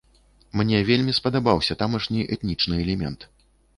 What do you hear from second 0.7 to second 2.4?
вельмі спадабаўся тамашні